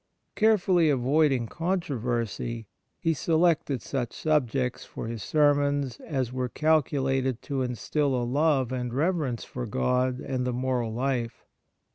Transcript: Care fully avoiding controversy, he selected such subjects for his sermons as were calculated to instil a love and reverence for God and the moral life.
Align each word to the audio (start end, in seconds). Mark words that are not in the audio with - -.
Care 0.35 0.57
fully 0.57 0.89
avoiding 0.89 1.45
controversy, 1.45 2.65
he 2.97 3.13
selected 3.13 3.83
such 3.83 4.13
subjects 4.13 4.83
for 4.83 5.05
his 5.05 5.21
sermons 5.21 5.99
as 5.99 6.33
were 6.33 6.49
calculated 6.49 7.43
to 7.43 7.61
instil 7.61 8.15
a 8.19 8.25
love 8.25 8.71
and 8.71 8.95
reverence 8.95 9.43
for 9.43 9.67
God 9.67 10.19
and 10.19 10.43
the 10.43 10.53
moral 10.53 10.91
life. 10.91 11.45